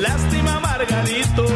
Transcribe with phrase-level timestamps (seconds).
[0.00, 1.46] Lástima, Margarito.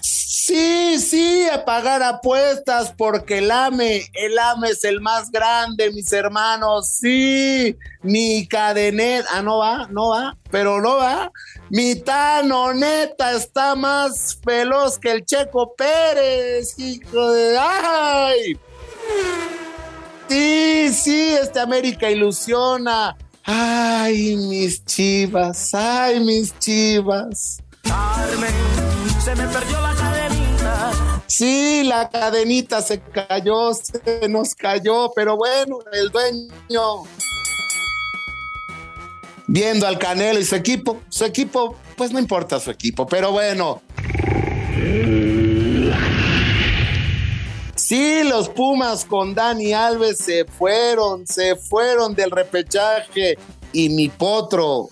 [0.00, 6.10] Sí, sí, a pagar apuestas porque el AME, el AME es el más grande, mis
[6.12, 6.88] hermanos.
[6.88, 11.30] Sí, mi cadenet, ah, no va, no va, pero no va.
[11.68, 17.58] Mi Tano, neta, está más veloz que el Checo Pérez, hijo de.
[17.58, 18.58] ¡Ay!
[20.28, 23.16] Sí, sí, este América ilusiona.
[23.50, 27.62] Ay, mis chivas, ay, mis chivas.
[27.82, 28.52] Carmen,
[29.24, 31.22] se me perdió la cadenita.
[31.26, 37.04] Sí, la cadenita se cayó, se nos cayó, pero bueno, el dueño
[39.46, 43.80] viendo al Canelo y su equipo, su equipo, pues no importa su equipo, pero bueno.
[47.88, 53.38] Sí, los Pumas con Dani Alves se fueron, se fueron del repechaje
[53.72, 54.90] y mi potro,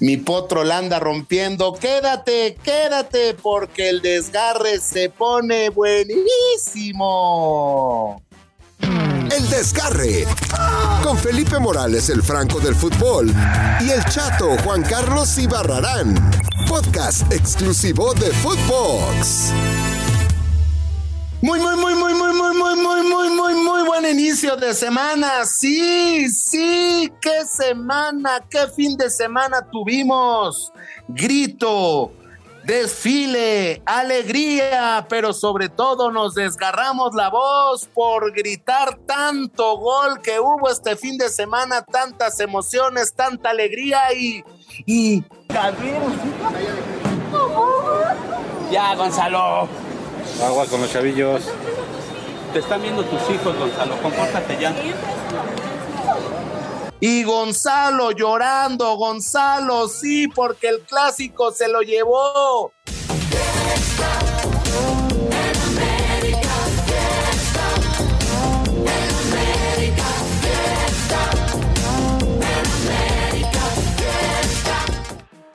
[0.00, 1.74] mi potro la anda rompiendo.
[1.74, 6.22] Quédate, quédate, porque el desgarre se pone buenísimo.
[8.80, 10.24] El Desgarre.
[11.02, 13.30] Con Felipe Morales, el Franco del Fútbol.
[13.82, 16.14] Y el Chato Juan Carlos Ibarrarán.
[16.66, 19.52] Podcast exclusivo de Footbox.
[21.42, 25.44] Muy, muy, muy, muy, muy, muy, muy, muy, muy, muy, muy buen inicio de semana.
[25.44, 30.72] Sí, sí, qué semana, qué fin de semana tuvimos.
[31.08, 32.12] Grito,
[32.62, 40.70] desfile, alegría, pero sobre todo nos desgarramos la voz por gritar tanto gol que hubo
[40.70, 44.44] este fin de semana, tantas emociones, tanta alegría y...
[44.86, 45.24] y...
[48.70, 49.68] Ya, Gonzalo.
[50.42, 51.42] Agua con los chavillos.
[52.52, 53.96] Te están viendo tus hijos, Gonzalo.
[54.02, 54.74] Compórtate ya.
[56.98, 62.72] Y Gonzalo llorando, Gonzalo, sí, porque el clásico se lo llevó.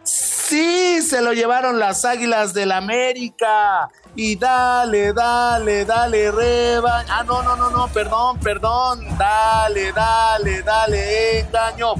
[0.03, 3.89] Sí, se lo llevaron las Águilas del América.
[4.19, 7.05] Y dale, dale, dale, reba.
[7.07, 9.15] Ah, no, no, no, no, perdón, perdón.
[9.15, 11.93] Dale, dale, dale, engaño.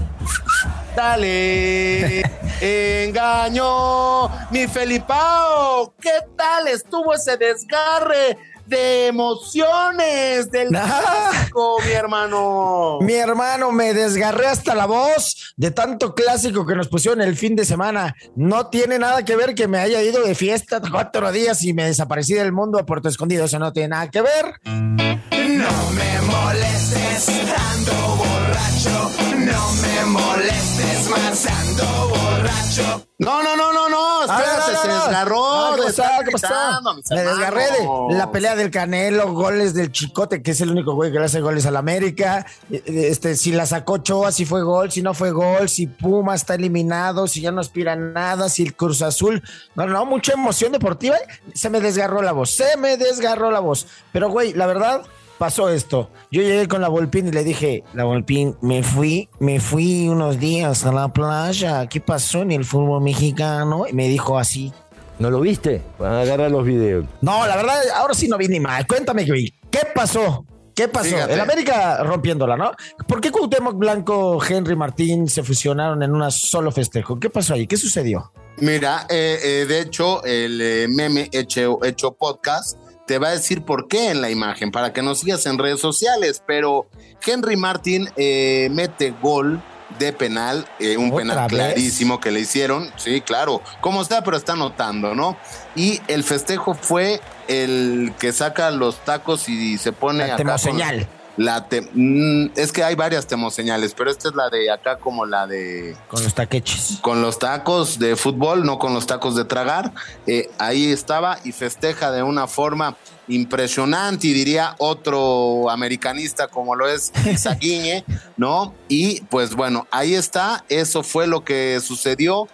[0.95, 2.23] Dale,
[2.59, 4.29] engaño.
[4.50, 8.35] Mi Felipao, ¿qué tal estuvo ese desgarre?
[8.67, 13.00] De emociones del clásico, mi hermano.
[13.01, 17.56] Mi hermano, me desgarré hasta la voz de tanto clásico que nos pusieron el fin
[17.56, 18.16] de semana.
[18.35, 21.85] No tiene nada que ver que me haya ido de fiesta cuatro días y me
[21.85, 23.45] desaparecí del mundo a Puerto Escondido.
[23.45, 24.59] Eso no tiene nada que ver.
[24.66, 29.11] No me molestes, ando borracho.
[29.38, 33.07] No me molestes más, ando borracho.
[33.19, 33.87] No, no, no, no, no.
[34.29, 35.71] Espérate, se desgarró.
[35.75, 36.01] ¿Qué de pasó?
[36.03, 36.47] estar ¿Qué pasó?
[36.47, 37.63] gritando, mis Me desgarré
[38.09, 41.25] de la pelea del Canelo, goles del Chicote, que es el único güey que le
[41.25, 42.45] hace goles al América.
[42.71, 46.35] Eh, Este, si la sacó Choa, si fue gol, si no fue gol, si Puma
[46.35, 49.41] está eliminado, si ya no aspira nada, si el Cruz Azul.
[49.75, 51.15] No, no, mucha emoción deportiva.
[51.53, 53.88] Se me desgarró la voz, se me desgarró la voz.
[54.11, 55.01] Pero, güey, la verdad,
[55.38, 56.09] pasó esto.
[56.31, 60.40] Yo llegué con la Volpín y le dije, la Volpín, me fui, me fui unos
[60.40, 61.88] días a la playa.
[61.88, 63.86] ¿Qué pasó en el fútbol mexicano?
[63.88, 64.74] Y me dijo así.
[65.20, 65.81] ¿No lo viste?
[66.00, 67.06] Agarra los videos.
[67.22, 68.86] No, la verdad, ahora sí no vi ni mal.
[68.86, 70.46] Cuéntame, güey, ¿qué pasó?
[70.75, 71.09] ¿Qué pasó?
[71.09, 71.34] Fíjate.
[71.34, 72.72] El América rompiéndola, ¿no?
[73.08, 77.19] ¿Por qué Cuauhtémoc Blanco, Henry Martín se fusionaron en un solo festejo?
[77.19, 77.66] ¿Qué pasó ahí?
[77.66, 78.31] ¿Qué sucedió?
[78.59, 83.63] Mira, eh, eh, de hecho, el eh, meme hecho, hecho podcast te va a decir
[83.63, 86.88] por qué en la imagen, para que nos sigas en redes sociales, pero
[87.25, 89.59] Henry Martin eh, mete gol
[89.97, 91.47] de penal, eh, un ¿Otra penal vez?
[91.50, 95.38] clarísimo que le hicieron, sí, claro, como está, pero está anotando, ¿no?
[95.75, 100.45] Y el festejo fue el que saca los tacos y se pone La acá con-
[100.45, 101.07] temoseñal.
[101.38, 105.25] La te- mm, es que hay varias temoseñales, pero esta es la de acá como
[105.25, 106.98] la de Con los taqueches.
[107.02, 109.94] con los tacos de fútbol, no con los tacos de tragar.
[110.25, 112.95] Eh, ahí estaba y festeja de una forma
[113.30, 118.04] impresionante y diría otro americanista como lo es Zaguiñe,
[118.36, 118.74] ¿no?
[118.88, 122.48] Y pues bueno, ahí está, eso fue lo que sucedió.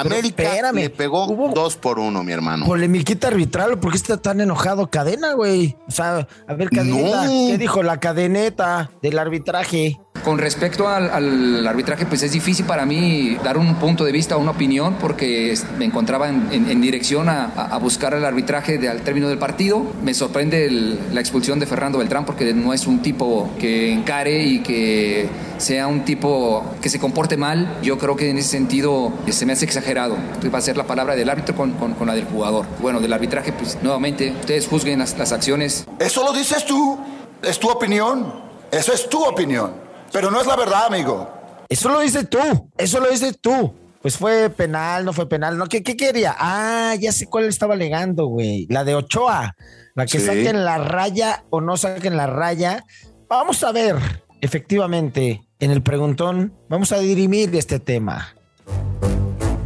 [0.00, 2.66] América espérame, le pegó hubo- dos por uno, mi hermano.
[2.66, 5.76] Polemiquita arbitral, ¿por qué está tan enojado Cadena, güey?
[5.88, 7.30] O sea, a ver, Cadeneta, No.
[7.48, 9.98] ¿qué dijo la cadeneta del arbitraje?
[10.24, 14.36] Con respecto al, al arbitraje, pues es difícil para mí dar un punto de vista,
[14.36, 18.88] una opinión, porque me encontraba en, en- en dirección a, a buscar el arbitraje de-
[18.88, 19.84] al término del partido.
[20.04, 24.44] Me sorprende el- la expulsión de Fernando Beltrán porque no es un tipo que encare
[24.44, 25.28] y que
[25.58, 27.78] sea un tipo que se comporte mal.
[27.82, 30.16] Yo creo que en ese sentido eh, se me hace exagerado.
[30.54, 32.64] Va a ser la palabra del árbitro con, con- con la del jugador.
[32.80, 35.84] Bueno, del arbitraje, pues nuevamente, ustedes juzguen las, las acciones.
[35.98, 36.96] Eso lo dices tú.
[37.42, 38.32] Es tu opinión.
[38.70, 39.90] Eso es tu opinión.
[40.12, 41.28] Pero no es la verdad, amigo.
[41.68, 42.38] Eso lo dices tú,
[42.76, 43.74] eso lo dices tú.
[44.02, 46.34] Pues fue penal, no fue penal, no, ¿qué, qué quería?
[46.36, 48.66] Ah, ya sé cuál estaba alegando, güey.
[48.68, 49.54] La de Ochoa,
[49.94, 50.26] la que Sí.
[50.26, 52.84] saquen la raya o no saquen la raya.
[53.28, 53.96] Vamos a ver,
[54.40, 58.34] efectivamente, en el preguntón, vamos a dirimir este tema.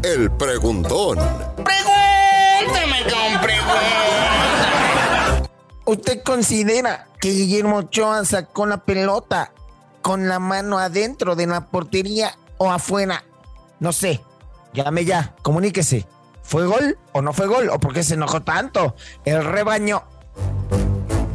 [0.02, 1.16] El preguntón.
[1.56, 5.50] Pregúntame con preguntas.
[5.86, 9.52] ¿Usted considera que Guillermo Ochoa sacó la pelota
[10.06, 13.24] con la mano adentro de la portería o afuera?
[13.80, 14.20] No sé.
[14.72, 16.06] Llame ya, comuníquese.
[16.44, 17.70] ¿Fue gol o no fue gol?
[17.70, 18.94] ¿O por qué se enojó tanto?
[19.24, 20.04] El rebaño.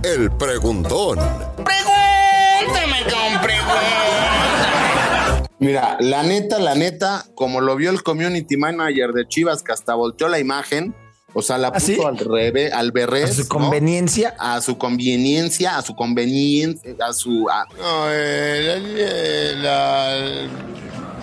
[0.03, 1.19] El preguntón.
[1.65, 5.49] Pregúntame con preguntas.
[5.59, 9.95] Mira, la neta, la neta, como lo vio el community manager de Chivas, que hasta
[9.95, 10.95] volteó la imagen,
[11.33, 11.97] o sea, la ¿Ah, puso sí?
[12.05, 13.35] al revés, al A berrés.
[13.35, 13.47] su ¿no?
[13.49, 14.35] conveniencia.
[14.37, 17.47] a su conveniencia, a su conveniencia, a su...
[17.49, 20.49] a- No, eh, la, la,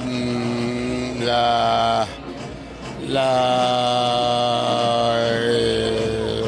[0.07, 2.07] mm, la,
[3.89, 6.43] la, eh,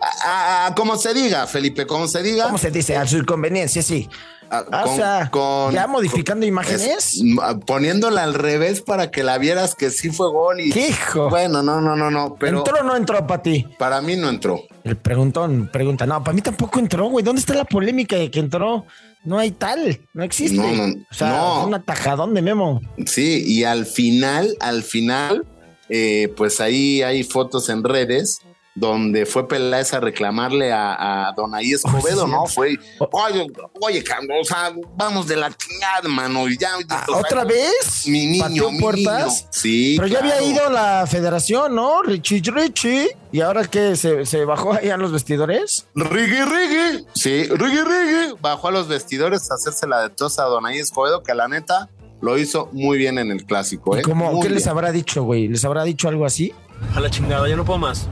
[0.00, 2.44] a- a- a- como se diga, Felipe, como se diga.
[2.46, 2.96] ¿Cómo se dice?
[2.96, 4.08] A su conveniencia, sí.
[4.50, 5.30] A- Ah, o sea,
[5.72, 6.82] ya modificando imágenes.
[7.14, 10.70] es- m- poniéndola al revés para que la vieras que sí fue gol y...
[10.70, 11.28] ¿Qué hijo?
[11.30, 13.66] Bueno, no, no, no, no, pero ¿Entró o no entró para ti?
[13.78, 14.60] para mí no entró.
[14.84, 16.06] El preguntón pregunta.
[16.06, 17.24] No, para mí tampoco entró, güey.
[17.24, 18.84] ¿Dónde está la polémica de que entró?
[19.24, 20.56] No hay tal, no existe.
[20.56, 21.56] No, no, o sea, no.
[21.56, 22.80] fue un atajadón de Memo.
[23.06, 25.44] Sí, y al final, al final,
[25.88, 28.38] eh, pues ahí hay fotos en redes
[28.76, 32.46] donde fue Peláez a reclamarle a, a Donaí Escobedo, Oh, sí, ¿no?
[32.46, 32.54] sí.
[32.54, 33.46] Fue, oye,
[33.80, 34.04] oye,
[34.40, 36.68] o sea, vamos de la chingada, mano, y ya.
[36.90, 38.04] Ah, o sea, ¿Otra vez?
[38.06, 39.26] Mi niño, ¿Pateó mi puertas?
[39.40, 39.48] niño.
[39.50, 42.02] Sí, Pero ya había ido la federación, ¿no?
[42.02, 43.16] Richie Richie.
[43.32, 43.96] ¿Y ahora qué?
[43.96, 45.86] ¿Se, se bajó ahí a los vestidores?
[45.94, 47.06] Riggy, Riggy.
[47.14, 48.34] Sí, Riggy, Riggy.
[48.40, 51.88] Bajó a los vestidores a hacerse la de tos a Donaí Escobedo, que la neta
[52.20, 54.02] lo hizo muy bien en el clásico, ¿Y ¿eh?
[54.02, 55.48] cómo, Muy ¿Qué les habrá dicho, güey?
[55.48, 56.52] ¿Les habrá dicho algo así?
[56.94, 58.08] A la chingada, ya no puedo más.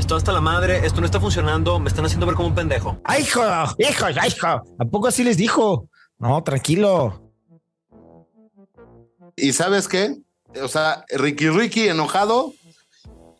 [0.00, 2.98] Esto hasta la madre, esto no está funcionando, me están haciendo ver como un pendejo.
[3.04, 3.42] ¡Ay, hijo!
[3.76, 4.06] ¡Hijo!
[4.06, 4.46] ¡Ay, hijo!
[4.46, 5.90] ¿A poco así les dijo?
[6.18, 7.30] No, tranquilo.
[9.36, 10.16] ¿Y sabes qué?
[10.62, 12.54] O sea, Ricky Ricky enojado.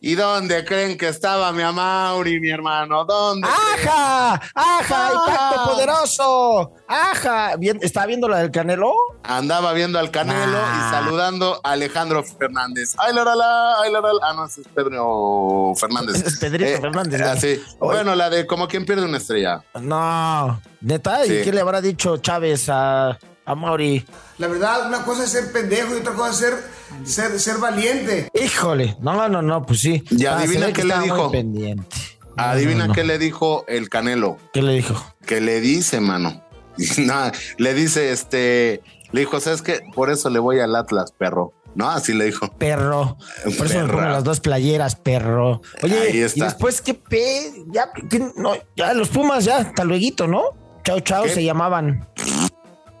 [0.03, 3.05] ¿Y dónde creen que estaba mi Amauri, mi hermano?
[3.05, 3.47] ¿Dónde?
[3.47, 3.91] creen?
[3.91, 4.41] ¡Aja!
[4.55, 5.09] ¡Aja!
[5.13, 5.69] ¡Impacto Ah.
[5.71, 6.71] poderoso!
[6.87, 7.55] ¡Aja!
[7.57, 8.93] Bien, ¿Está viendo la del Canelo?
[9.21, 10.87] Andaba viendo al Canelo Ah.
[10.89, 12.95] y saludando a Alejandro Fernández.
[12.97, 13.73] ¡Ay, la, la, la!
[13.83, 14.19] ¡Ay, la, la, la!
[14.23, 16.25] Ah, no, ese es Pedro Fernández.
[16.25, 17.39] Es Pedrito Fernández, ah, ¿no?
[17.39, 17.63] sí.
[17.77, 17.97] Oye.
[17.97, 19.63] Bueno, la de como quien pierde una estrella.
[19.79, 20.59] No.
[20.81, 21.23] ¿Neta?
[21.25, 21.33] Sí.
[21.33, 24.03] ¿Y qué le habrá dicho Chávez a, a Mauri?
[24.39, 28.29] La verdad, una cosa es ser pendejo y otra cosa es ser, ser, ser valiente.
[28.33, 28.97] Híjole.
[29.01, 30.03] No, no, no, pues sí.
[30.11, 31.31] Y Ah, adivina qué que le dijo.
[31.31, 31.95] pendiente.
[32.37, 32.93] Adivina no, no.
[32.93, 34.37] qué le dijo el Canelo.
[34.53, 35.03] ¿Qué le dijo?
[35.25, 36.43] que le dice, mano.
[36.77, 39.81] Y nada, le dice, este, le dijo, ¿sabes qué?
[39.93, 41.53] Por eso le voy al Atlas, perro.
[41.75, 42.49] No, así le dijo.
[42.57, 43.17] Perro.
[43.57, 45.61] Por eso me pongo las dos playeras, perro.
[45.83, 46.45] Oye, Ahí y está.
[46.45, 47.53] después, ¿qué pe?
[47.67, 48.19] Ya, ¿qué?
[48.35, 50.41] no, ya los Pumas, ya, hasta luego, ¿no?
[50.83, 51.29] Chao, chao, ¿Qué?
[51.29, 52.07] se llamaban.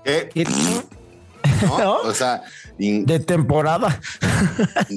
[0.05, 0.29] ¿Qué?
[0.35, 0.43] Y-
[1.67, 1.77] ¿No?
[1.79, 1.93] ¿No?
[2.01, 2.43] O sea,
[2.79, 3.99] in- De temporada.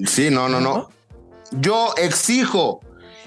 [0.06, 0.90] sí, no, no, no.
[1.52, 2.81] Yo exijo,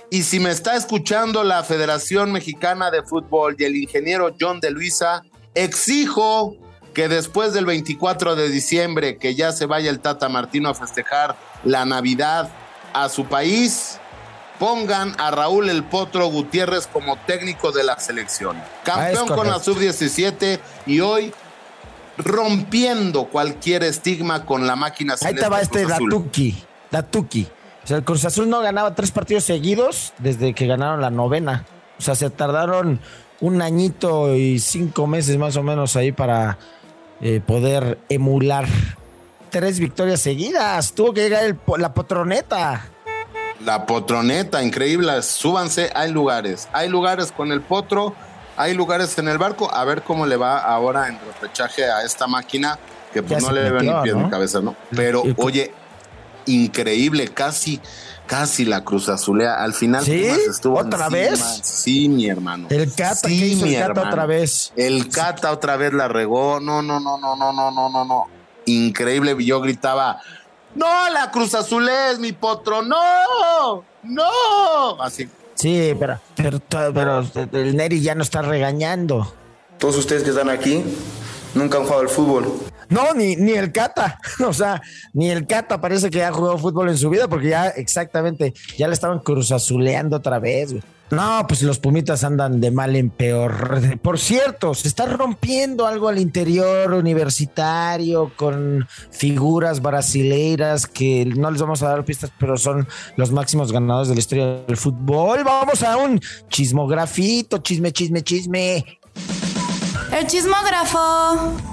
[0.10, 4.72] y si me está escuchando la Federación Mexicana de Fútbol y el ingeniero John de
[4.72, 5.22] Luisa,
[5.56, 6.56] exijo
[6.94, 11.36] que después del 24 de diciembre, que ya se vaya el Tata Martino a festejar
[11.64, 12.50] la Navidad
[12.94, 14.00] a su país,
[14.58, 18.58] pongan a Raúl El Potro Gutiérrez como técnico de la selección.
[18.84, 19.74] Campeón con la correcto.
[19.76, 21.32] sub-17 y hoy
[22.18, 25.86] rompiendo cualquier estigma con la máquina Ahí de este.
[25.86, 26.58] Datuki.
[26.92, 27.48] Datuki.
[27.84, 31.66] O sea, el Cruz Azul no ganaba tres partidos seguidos desde que ganaron la novena.
[31.98, 33.00] O sea, se tardaron
[33.40, 36.58] un añito y cinco meses más o menos ahí para
[37.22, 38.68] eh, poder emular
[39.50, 40.94] tres victorias seguidas.
[40.94, 42.86] Tuvo que llegar el la potroneta.
[43.66, 45.22] La potroneta, increíble.
[45.24, 46.68] Súbanse, hay lugares.
[46.74, 48.14] Hay lugares con el potro,
[48.58, 49.74] hay lugares en el barco.
[49.74, 52.78] A ver cómo le va ahora en repechaje a esta máquina,
[53.14, 54.24] que pues no le veo ni pie ¿no?
[54.26, 54.76] ni cabeza, ¿no?
[54.96, 55.72] Pero, oye,
[56.46, 57.80] increíble, casi,
[58.26, 59.56] casi la Cruz Azulea.
[59.64, 60.26] Al final ¿Sí?
[60.26, 61.10] Estuvo ¿Otra encima.
[61.10, 61.60] vez?
[61.64, 62.68] Sí, mi hermano.
[62.70, 64.10] El Cata, Sí, ¿qué hizo el mi Cata hermano.
[64.10, 64.74] otra vez?
[64.76, 66.60] El Cata otra vez la regó.
[66.60, 68.26] No, no, no, no, no, no, no, no, no.
[68.66, 69.36] Increíble.
[69.46, 70.20] Yo gritaba,
[70.76, 75.02] no, la Cruz Azulea es mi potro, no, no.
[75.02, 75.30] Así.
[75.58, 76.60] Sí, pero, pero,
[76.94, 79.34] pero el Neri ya no está regañando.
[79.80, 80.84] Todos ustedes que están aquí
[81.56, 82.54] nunca han jugado al fútbol.
[82.90, 84.20] No, ni, ni el Cata.
[84.48, 84.82] O sea,
[85.14, 88.88] ni el Cata parece que ha jugado fútbol en su vida porque ya exactamente, ya
[88.88, 90.72] le estaban cruzazuleando otra vez.
[90.74, 90.84] güey.
[91.10, 93.98] No, pues los Pumitas andan de mal en peor.
[94.02, 101.62] Por cierto, se está rompiendo algo al interior universitario con figuras brasileiras que no les
[101.62, 105.44] vamos a dar pistas, pero son los máximos ganadores de la historia del fútbol.
[105.46, 109.00] Vamos a un chismografito, chisme, chisme, chisme.
[110.12, 111.67] El chismógrafo.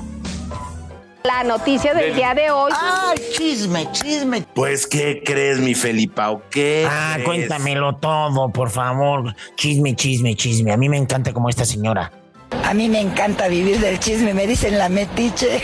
[1.26, 2.70] La noticia del día de hoy.
[2.78, 4.46] ¡Ay, chisme, chisme!
[4.54, 6.42] Pues, ¿qué crees, mi Felipao?
[6.50, 7.24] ¿Qué Ah, crees?
[7.24, 9.34] cuéntamelo todo, por favor.
[9.56, 10.70] Chisme, chisme, chisme.
[10.70, 12.12] A mí me encanta como esta señora.
[12.62, 15.62] A mí me encanta vivir del chisme, me dicen la metiche.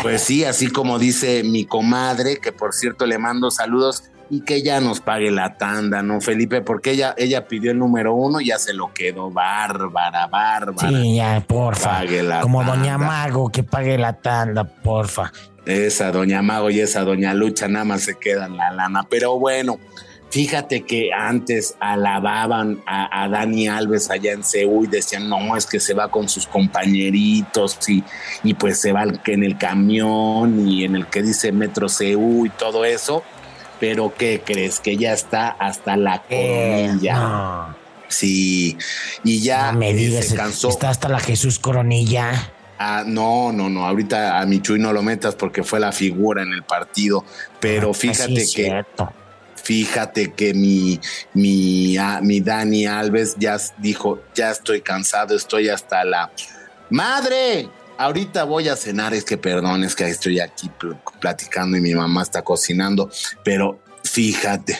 [0.00, 4.62] Pues sí, así como dice mi comadre, que por cierto le mando saludos y que
[4.62, 6.62] ya nos pague la tanda, ¿no, Felipe?
[6.62, 9.30] Porque ella, ella pidió el número uno y ya se lo quedó.
[9.30, 10.88] Bárbara, bárbara.
[10.88, 11.98] Sí, ya, porfa.
[11.98, 12.76] Pague la Como tanda.
[12.76, 15.30] Doña Mago, que pague la tanda, porfa.
[15.66, 19.02] Esa doña Mago y esa doña Lucha nada más se quedan la lana.
[19.02, 19.78] Pero bueno,
[20.30, 25.66] fíjate que antes alababan a, a Dani Alves allá en Ceú y decían, no, es
[25.66, 28.02] que se va con sus compañeritos y,
[28.44, 32.48] y pues se va en el camión y en el que dice Metro Ceú y
[32.48, 33.22] todo eso.
[33.82, 34.78] Pero ¿qué crees?
[34.78, 37.74] Que ya está hasta la coronilla.
[38.06, 38.78] Sí,
[39.24, 40.68] y ya No me eh, digas, se cansó.
[40.68, 42.52] está hasta la Jesús Coronilla.
[42.78, 43.84] Ah, no, no, no.
[43.84, 47.24] Ahorita a Michuy no lo metas porque fue la figura en el partido.
[47.58, 48.64] Pero Ah, fíjate sí es que.
[48.66, 49.12] cierto.
[49.60, 51.00] Fíjate que mi,
[51.34, 56.30] mi, ah, mi Dani Alves ya dijo: Ya estoy cansado, estoy hasta la.
[56.90, 57.68] ¡Madre!
[58.04, 59.14] Ahorita voy a cenar.
[59.14, 63.10] Es que perdón, es que estoy aquí pl- platicando y mi mamá está cocinando.
[63.44, 64.78] Pero fíjate.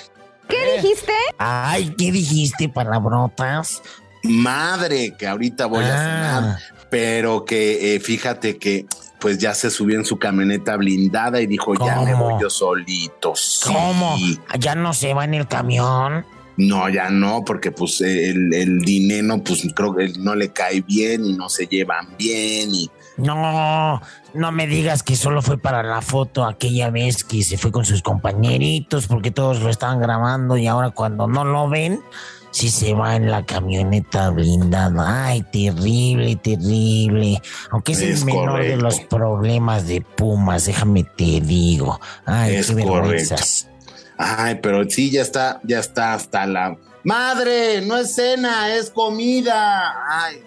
[0.49, 1.13] ¿Qué dijiste?
[1.39, 3.83] Ay, ¿qué dijiste, palabrotas?
[4.25, 5.99] madre que ahorita voy a Ah.
[5.99, 6.59] cenar,
[6.91, 8.87] pero que eh, fíjate que
[9.19, 13.35] pues ya se subió en su camioneta blindada y dijo ya me voy yo solito.
[13.35, 13.65] Sí.
[13.73, 14.17] ¿Cómo?
[14.61, 16.25] ¿Ya no se va en el camión?
[16.57, 21.25] No, ya no, porque pues el, el dinero pues creo que no le cae bien
[21.25, 24.01] y no se llevan bien y No,
[24.35, 27.85] no me digas que solo fue para la foto aquella vez que se fue con
[27.85, 32.01] sus compañeritos porque todos lo estaban grabando y ahora cuando no lo ven,
[32.51, 35.27] sí se va en la camioneta blindada.
[35.27, 37.43] Ay, terrible, terrible.
[37.71, 42.01] Aunque es, Es el menor de los problemas de Pumas, déjame te digo.
[42.25, 42.93] Ay, Es qué correcto.
[42.95, 43.69] vergüenzas.
[44.17, 46.77] Ay, pero sí, ya está, ya está hasta la.
[47.05, 49.93] Madre, no es cena, es comida.
[50.09, 50.43] Ay,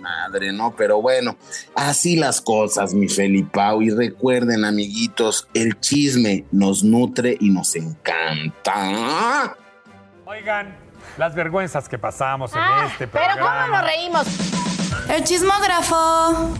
[0.00, 1.36] madre, no, pero bueno,
[1.74, 3.82] así las cosas, mi Felipao.
[3.82, 9.56] Y recuerden, amiguitos, el chisme nos nutre y nos encanta.
[10.24, 10.76] Oigan,
[11.18, 13.66] las vergüenzas que pasamos en Ah, este pero programa.
[13.66, 14.26] ¿cómo nos reímos?
[15.08, 16.56] El chismógrafo.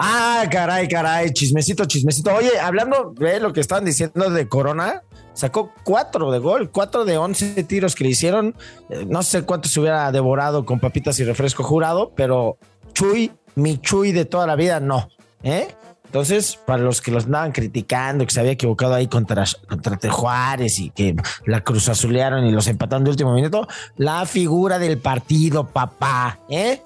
[0.00, 2.32] Ah, caray, caray, chismecito, chismecito.
[2.34, 5.02] Oye, hablando de lo que estaban diciendo de Corona,
[5.38, 8.56] sacó cuatro de gol, cuatro de once tiros que le hicieron.
[8.90, 12.58] Eh, no sé cuánto se hubiera devorado con papitas y refresco jurado, pero
[12.92, 15.08] Chuy, mi Chuy de toda la vida, no.
[15.44, 15.68] ¿eh?
[16.06, 20.80] Entonces, para los que los andaban criticando, que se había equivocado ahí contra, contra Juárez
[20.80, 21.14] y que
[21.46, 26.82] la cruz azulearon y los empataron de último minuto, la figura del partido, papá, ¿eh?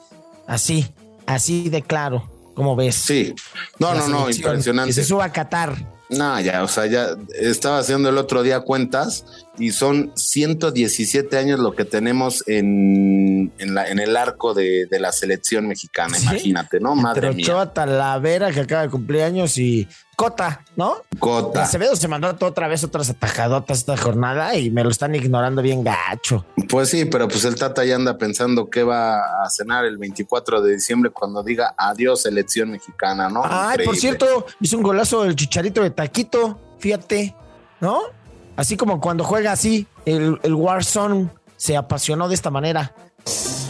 [0.47, 0.92] Así,
[1.25, 2.28] así de claro.
[2.54, 2.97] ¿Cómo ves?
[2.97, 3.35] Sí.
[3.78, 4.90] No, La no, no, impresionante.
[4.90, 5.75] Que se suba a Qatar.
[6.12, 9.25] No, ya, o sea, ya estaba haciendo el otro día cuentas
[9.62, 14.99] y son 117 años lo que tenemos en, en, la, en el arco de, de
[14.99, 16.25] la selección mexicana, ¿Sí?
[16.26, 16.97] imagínate, ¿no?
[16.97, 17.47] Madre Entre mía.
[17.47, 20.97] Ochoa, Talavera, que acaba de cumplir años, y Cota, ¿no?
[21.21, 21.62] Cota.
[21.62, 25.85] Acevedo se mandó otra vez otras atajadotas esta jornada y me lo están ignorando bien
[25.85, 26.45] gacho.
[26.69, 30.61] Pues sí, pero pues el Tata ya anda pensando que va a cenar el 24
[30.61, 33.42] de diciembre cuando diga adiós selección mexicana, ¿no?
[33.45, 37.37] Ay, por cierto, hizo un golazo el chicharito de Taquito, fíjate,
[37.81, 38.22] ¿no?
[38.56, 42.94] Así como cuando juega así, el, el Warzone se apasionó de esta manera.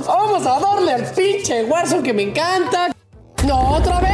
[0.07, 2.91] Vamos a darle al pinche Warzone que me encanta.
[3.47, 4.13] No, otra vez.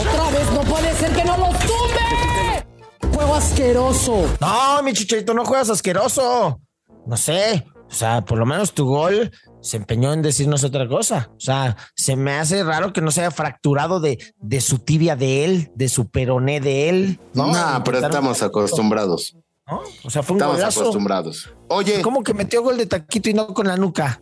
[0.00, 3.14] Otra vez, no puede ser que no lo tumbe.
[3.14, 4.26] Juego asqueroso.
[4.40, 6.60] No, mi chicharito, no juegas asqueroso.
[7.06, 7.64] No sé.
[7.90, 11.30] O sea, por lo menos tu gol se empeñó en decirnos otra cosa.
[11.36, 15.16] O sea, se me hace raro que no se haya fracturado de, de su tibia
[15.16, 17.20] de él, de su peroné de él.
[17.34, 19.36] No, No, pero estamos acostumbrados.
[19.70, 19.82] ¿No?
[20.04, 20.80] O sea, fue un Estamos golazo.
[20.80, 21.52] acostumbrados.
[21.68, 24.20] Oye, ¿Cómo que metió gol de taquito y no con la nuca?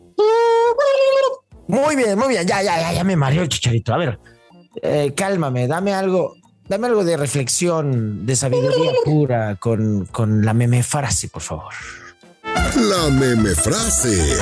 [1.66, 2.46] Muy bien, muy bien.
[2.46, 3.92] Ya, ya, ya, ya me mareó el chicharito.
[3.92, 4.18] A ver,
[4.82, 6.34] eh, cálmame, dame algo,
[6.66, 11.74] dame algo de reflexión, de sabiduría pura con, con la meme frase, por favor.
[12.44, 14.38] La meme frase.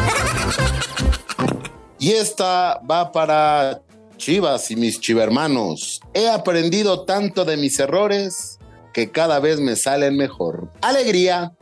[1.99, 3.81] y esta va para
[4.17, 6.01] Chivas y mis chivermanos.
[6.15, 8.56] He aprendido tanto de mis errores
[8.97, 10.71] que cada vez me salen mejor.
[10.81, 11.53] Alegría.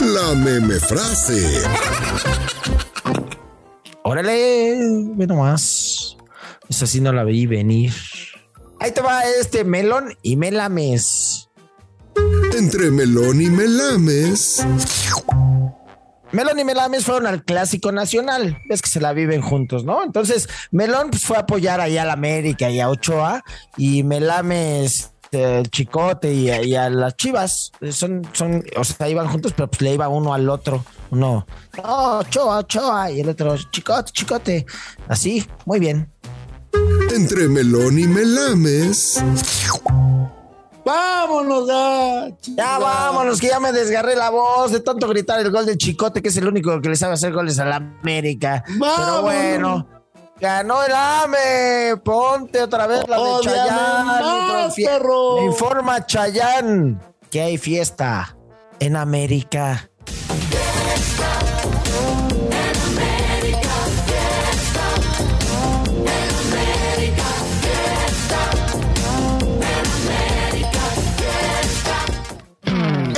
[0.00, 1.62] La meme frase.
[4.02, 4.78] Órale,
[5.14, 6.16] ve nomás.
[6.70, 7.92] Esa sí no la vi venir.
[8.80, 11.50] Ahí te va este melón y melames.
[12.56, 14.64] Entre melón y melames.
[16.30, 18.58] Melón y Melames fueron al Clásico Nacional.
[18.68, 20.04] Ves que se la viven juntos, ¿no?
[20.04, 23.42] Entonces, Melón pues, fue a apoyar ahí a la América y a Ochoa.
[23.78, 27.72] Y Melames, eh, el Chicote y, a- y a las Chivas.
[27.80, 30.84] eh, Son, son, o sea, iban juntos, pero pues le iba uno al otro.
[31.10, 31.46] Uno,
[31.82, 33.10] no, Ochoa, Ochoa.
[33.10, 34.66] Y el otro, Chicote, Chicote.
[35.08, 36.10] Así, muy bien.
[37.14, 39.22] Entre melón y melames.
[40.84, 42.28] Vámonos ya.
[42.56, 46.22] Ya vámonos, que ya me desgarré la voz de tanto gritar el gol de Chicote,
[46.22, 48.64] que es el único que le sabe hacer goles a la América.
[48.66, 49.86] Pero bueno,
[50.40, 51.96] ganó el AME.
[52.04, 54.72] Ponte otra vez la de Chayán.
[55.36, 58.36] Me informa Chayán que hay fiesta
[58.80, 59.90] en América.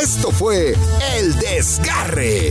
[0.01, 0.75] Esto fue
[1.17, 2.51] El Desgarre.